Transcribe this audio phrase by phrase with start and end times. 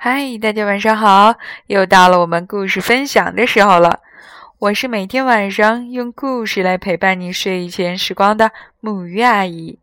[0.00, 1.34] 嗨，大家晚上好！
[1.66, 3.98] 又到了我们故事分享的时候了。
[4.60, 9.80] 我是每天晚上用故事来陪伴你睡前时光的木鱼阿姨。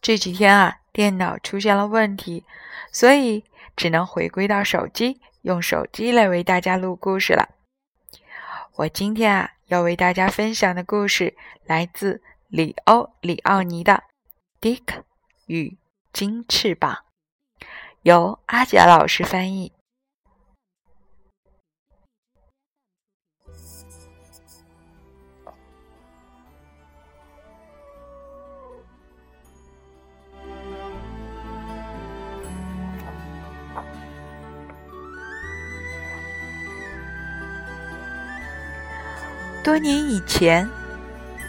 [0.00, 2.44] 这几天啊，电脑出现了问题，
[2.92, 3.42] 所以
[3.74, 7.48] 只能回归到手机，用手机来为大家录故事了。
[8.76, 11.34] 我今天啊，要为大家分享的故事
[11.66, 14.04] 来自里欧·里奥尼的
[14.62, 15.02] 《Dick
[15.46, 15.76] 与
[16.12, 16.92] 金翅膀》。
[18.04, 19.72] 由阿甲老师翻译。
[39.62, 40.68] 多年以前，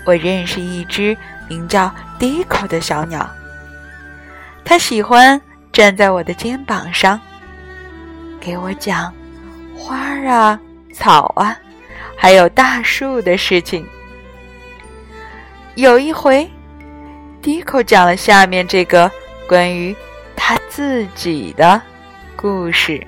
[0.06, 1.18] 我认识一只
[1.50, 3.30] 名叫迪克的小鸟，
[4.64, 5.42] 它喜欢。
[5.76, 7.20] 站在我的肩膀上，
[8.40, 9.14] 给我讲
[9.78, 10.58] 花儿啊、
[10.94, 11.54] 草啊，
[12.16, 13.86] 还有大树的事情。
[15.76, 16.50] 有一回，
[17.42, 19.12] 迪克讲了下面这个
[19.50, 19.94] 关于
[20.34, 21.82] 他自己的
[22.38, 23.06] 故事。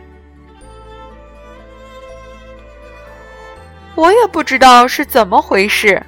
[3.95, 6.05] 我也不知道是怎么回事，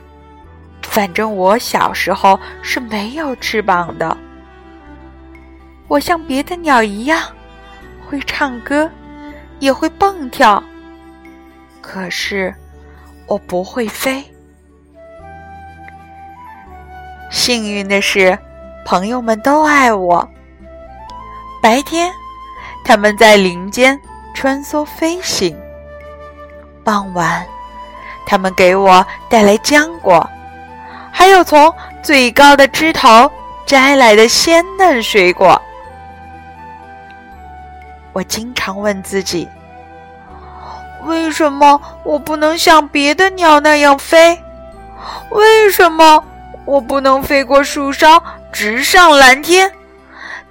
[0.82, 4.18] 反正我小时候是没有翅膀的。
[5.90, 7.20] 我像别的鸟一样，
[8.08, 8.90] 会唱歌，
[9.58, 10.64] 也会蹦跳。
[11.82, 12.54] 可是
[13.26, 14.24] 我不会飞。
[17.32, 18.38] 幸运的是，
[18.86, 20.30] 朋友们都爱我。
[21.60, 22.12] 白天，
[22.86, 24.00] 他们在林间
[24.36, 25.56] 穿梭飞行；
[26.84, 27.44] 傍晚，
[28.28, 30.30] 他们给我带来浆果，
[31.12, 33.32] 还有从最高的枝头
[33.66, 35.60] 摘来的鲜嫩水果。
[38.20, 39.48] 我经常问自己：
[41.06, 44.38] 为什么我不能像别的鸟那样飞？
[45.32, 46.22] 为什么
[46.66, 48.22] 我不能飞过树梢，
[48.52, 49.72] 直上蓝天，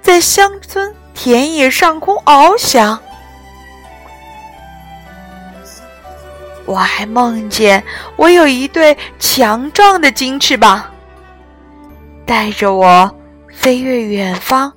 [0.01, 2.99] 在乡村田野上空翱翔？
[6.65, 7.83] 我还梦见
[8.15, 10.83] 我有一对强壮的金翅膀，
[12.25, 13.15] 带着我
[13.53, 14.73] 飞越远方。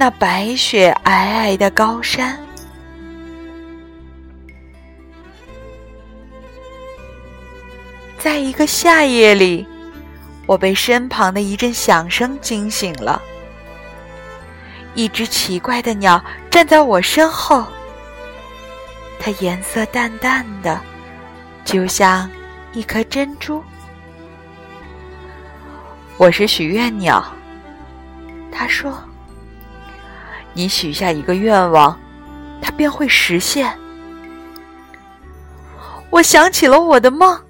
[0.00, 1.12] 那白雪皑
[1.44, 2.40] 皑的高山，
[8.16, 9.66] 在一个夏夜里，
[10.46, 13.20] 我被身旁的一阵响声惊醒了。
[14.94, 17.66] 一只奇怪的鸟站在我身后，
[19.18, 20.80] 它颜色淡淡的，
[21.62, 22.26] 就像
[22.72, 23.62] 一颗珍珠。
[26.16, 27.22] 我是许愿鸟，
[28.50, 28.98] 他说。
[30.52, 31.98] 你许下一个愿望，
[32.60, 33.72] 它便会实现。
[36.10, 37.40] 我想起了我的梦，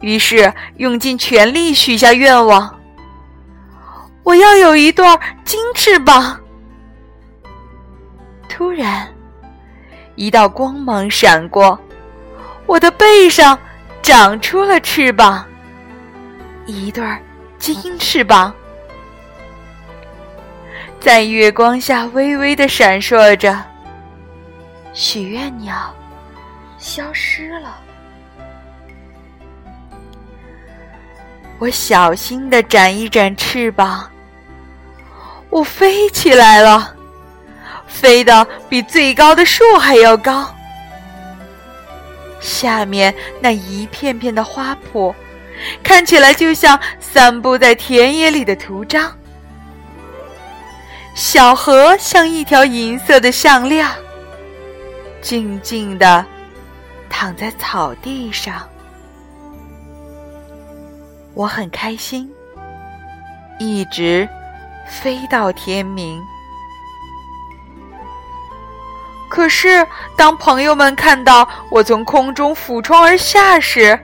[0.00, 2.78] 于是用尽全力许下愿望。
[4.22, 5.04] 我要有一对
[5.44, 6.38] 金翅膀。
[8.46, 9.08] 突然，
[10.16, 11.78] 一道光芒闪过，
[12.66, 13.58] 我的背上
[14.02, 15.46] 长出了翅膀，
[16.66, 17.02] 一对
[17.58, 18.52] 金翅膀。
[21.00, 23.56] 在月光下微微的闪烁着，
[24.92, 25.94] 许愿鸟
[26.76, 27.78] 消失了。
[31.58, 34.10] 我小心的展一展翅膀，
[35.50, 36.94] 我飞起来了，
[37.86, 40.52] 飞得比最高的树还要高。
[42.40, 45.14] 下面那一片片的花圃，
[45.82, 49.17] 看起来就像散布在田野里的图章。
[51.18, 53.84] 小河像一条银色的项链，
[55.20, 56.24] 静静地
[57.10, 58.62] 躺在草地上。
[61.34, 62.30] 我很开心，
[63.58, 64.28] 一直
[64.88, 66.22] 飞到天明。
[69.28, 69.84] 可是，
[70.16, 73.98] 当朋友们看到我从空中俯冲而下时，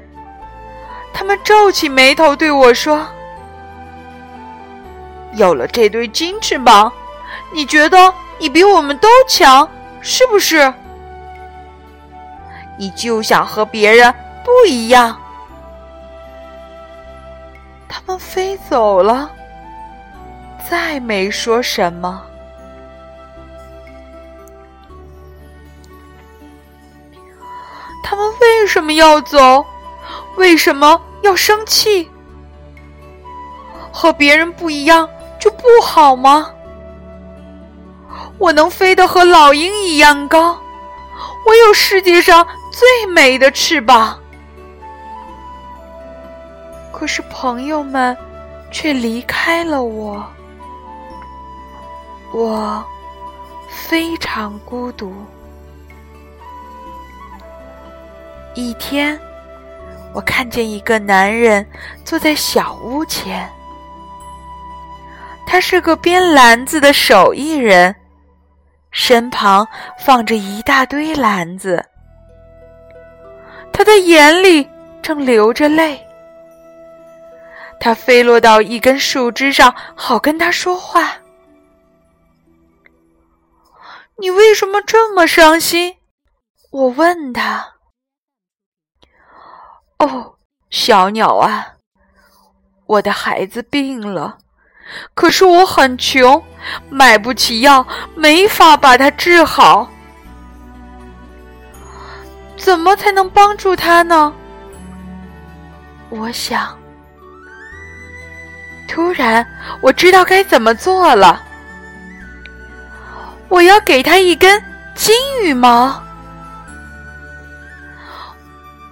[1.12, 3.06] 他们皱起眉头对我说
[5.34, 6.93] ：“有了这对金翅膀。”
[7.54, 9.70] 你觉得你比我们都强，
[10.00, 10.74] 是不是？
[12.76, 14.12] 你就想和别人
[14.44, 15.16] 不一样。
[17.88, 19.30] 他们飞走了，
[20.68, 22.20] 再没说什么。
[28.02, 29.64] 他们为什么要走？
[30.36, 32.10] 为什么要生气？
[33.92, 35.08] 和别人不一样
[35.38, 36.50] 就不好吗？
[38.38, 40.58] 我能飞得和老鹰一样高，
[41.46, 44.19] 我有世界上最美的翅膀。
[46.92, 48.16] 可是朋友们
[48.70, 50.25] 却离开了我，
[52.32, 52.84] 我
[53.69, 55.12] 非常孤独。
[58.54, 59.19] 一天，
[60.12, 61.66] 我看见一个男人
[62.04, 63.50] 坐在小屋前，
[65.46, 67.94] 他是个编篮子的手艺人，
[68.94, 69.67] 身旁
[69.99, 71.85] 放着一大堆篮子，
[73.73, 74.67] 他的眼里
[75.02, 76.00] 正流着泪。
[77.81, 81.12] 他飞落到一根树枝上，好跟他说话。
[84.17, 85.97] 你为什么这么伤心？
[86.70, 87.75] 我问他。
[89.99, 90.37] 哦，
[90.70, 91.75] 小鸟啊，
[92.87, 94.38] 我的孩子病了，
[95.14, 96.42] 可是我很穷，
[96.90, 99.90] 买不起药，没法把他治好。
[102.56, 104.32] 怎么才能帮助他呢？
[106.10, 106.76] 我想。
[108.86, 109.44] 突然，
[109.81, 111.42] 我知道该怎么做了。
[113.48, 114.62] 我要给他一根
[114.94, 116.02] 金羽毛。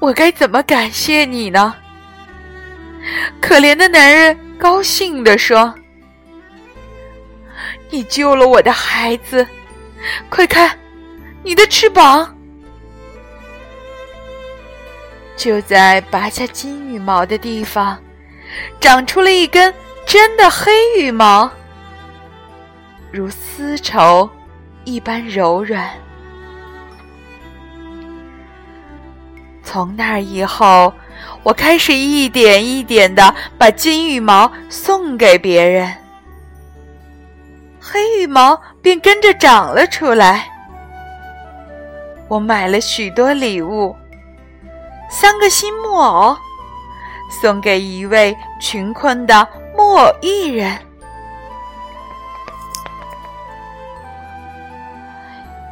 [0.00, 1.74] 我该怎么感谢你呢？
[3.40, 5.72] 可怜的男人高兴地说
[7.92, 9.46] ：“你救了我的孩子，
[10.30, 10.76] 快看，
[11.42, 12.34] 你的翅膀。”
[15.36, 17.98] 就在拔下金羽毛的地方。
[18.80, 19.72] 长出了一根
[20.06, 21.50] 真的黑羽毛，
[23.10, 24.28] 如丝绸
[24.84, 25.90] 一般柔软。
[29.62, 30.92] 从那以后，
[31.42, 35.90] 我开始一点一点的把金羽毛送给别人，
[37.84, 40.49] 黑羽毛便跟着长了出来。
[42.29, 43.96] 我买了许多礼物，
[45.11, 46.37] 三个新木偶。
[47.40, 50.79] 送给一位穷困的木偶艺人，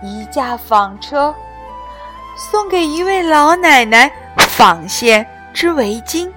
[0.02, 1.34] 一架纺车；
[2.34, 6.30] 送给一位老奶奶纺线织围巾，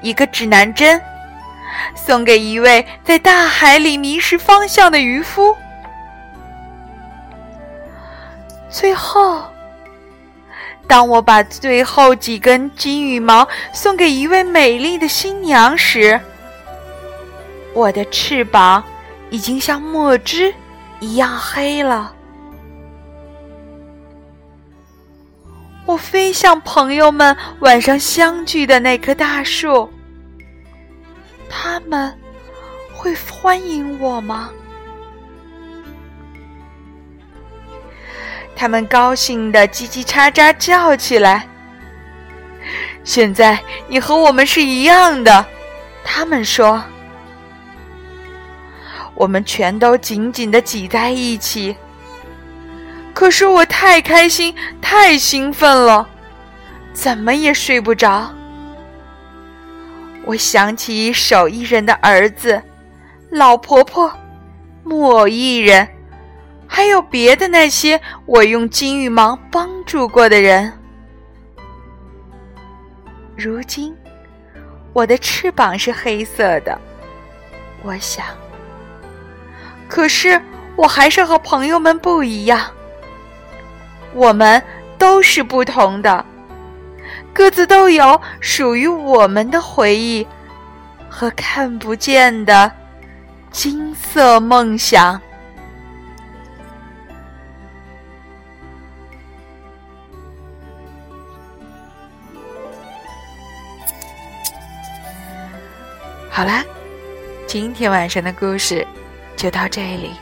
[0.00, 1.00] 一个指南针；
[1.94, 5.56] 送给一位在大海里迷失方向的渔夫，
[8.70, 9.42] 最后。
[10.88, 16.20] 当我把最后几根金羽毛送给一位美丽的新娘时，
[17.72, 18.82] 我的翅膀
[19.30, 20.52] 已经像墨汁
[21.00, 22.12] 一样黑了。
[25.86, 29.90] 我飞向朋友们晚上相聚的那棵大树，
[31.54, 32.18] 他们
[32.94, 34.48] 会欢迎我吗？
[38.56, 41.46] 他们高兴的叽叽喳喳叫起来。
[43.04, 45.44] 现在你和我们是一样的，
[46.02, 46.82] 他们说。
[49.14, 51.76] 我们全都紧紧的挤在一起。
[53.12, 56.08] 可是我太开心，太兴奋了，
[56.94, 58.32] 怎么也睡不着。
[60.24, 62.62] 我想起手艺人的儿子，
[63.30, 64.12] 老婆婆，
[64.84, 65.86] 木偶艺人。
[66.66, 70.72] 还有别的那些我用金羽毛帮助过的人，
[73.36, 73.94] 如今
[74.94, 76.80] 我的翅膀是黑色的，
[77.82, 78.24] 我想。
[79.86, 80.40] 可是
[80.74, 82.70] 我还是和朋友们不一样，
[84.14, 84.62] 我们
[84.96, 86.24] 都是不同的，
[87.34, 90.26] 各自都有属于我们的回忆
[91.08, 92.70] 和看不见的
[93.50, 95.20] 金色梦想。
[106.30, 106.64] 好啦，
[107.46, 108.86] 今天晚上的故事
[109.36, 110.12] 就到这里。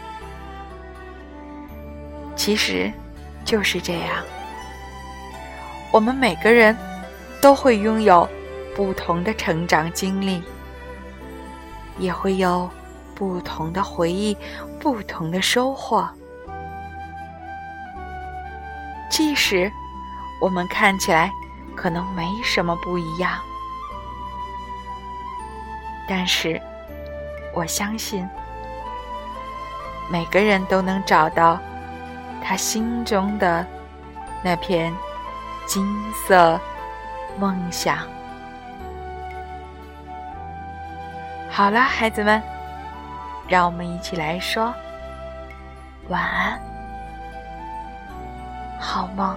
[2.34, 2.90] 其实
[3.44, 4.24] 就是这样，
[5.92, 6.76] 我们每个人
[7.40, 8.28] 都会拥有
[8.74, 10.42] 不同的成长经历，
[11.98, 12.68] 也会有
[13.14, 14.36] 不同的回忆、
[14.78, 16.08] 不同的收获。
[19.10, 19.70] 即使
[20.40, 21.30] 我们看起来
[21.74, 23.38] 可能没什么不一样。
[26.08, 26.60] 但是，
[27.54, 28.28] 我相信
[30.10, 31.58] 每个人都能找到
[32.42, 33.64] 他心中的
[34.42, 34.92] 那片
[35.66, 35.86] 金
[36.26, 36.58] 色
[37.38, 37.98] 梦想。
[41.50, 42.42] 好了，孩子们，
[43.48, 44.72] 让我们一起来说
[46.08, 46.60] 晚安，
[48.78, 49.36] 好梦。